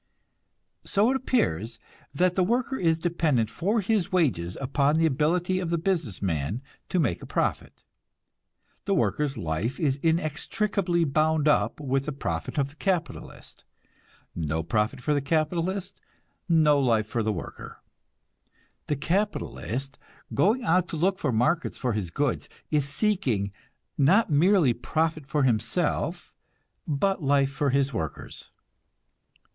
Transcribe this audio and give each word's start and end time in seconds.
So 0.83 1.11
it 1.11 1.15
appears 1.15 1.77
that 2.11 2.33
the 2.33 2.43
worker 2.43 2.75
is 2.75 2.97
dependent 2.97 3.51
for 3.51 3.81
his 3.81 4.11
wages 4.11 4.57
upon 4.59 4.97
the 4.97 5.05
ability 5.05 5.59
of 5.59 5.69
the 5.69 5.77
business 5.77 6.23
man 6.23 6.63
to 6.89 6.99
make 6.99 7.21
a 7.21 7.27
profit. 7.27 7.83
The 8.85 8.95
worker's 8.95 9.37
life 9.37 9.79
is 9.79 9.97
inextricably 9.97 11.03
bound 11.03 11.47
up 11.47 11.79
with 11.79 12.05
the 12.05 12.11
profit 12.11 12.57
of 12.57 12.69
the 12.69 12.75
capitalist 12.77 13.63
no 14.33 14.63
profit 14.63 15.01
for 15.01 15.13
the 15.13 15.21
capitalist, 15.21 16.01
no 16.49 16.79
life 16.79 17.05
for 17.05 17.21
the 17.21 17.31
worker. 17.31 17.77
The 18.87 18.95
capitalist, 18.95 19.99
going 20.33 20.63
out 20.63 20.87
to 20.87 20.97
look 20.97 21.19
for 21.19 21.31
markets 21.31 21.77
for 21.77 21.93
his 21.93 22.09
goods, 22.09 22.49
is 22.71 22.89
seeking, 22.89 23.51
not 23.99 24.31
merely 24.31 24.73
profit 24.73 25.27
for 25.27 25.43
himself, 25.43 26.33
but 26.87 27.21
life 27.21 27.51
for 27.51 27.69
his 27.69 27.93
workers. 27.93 28.49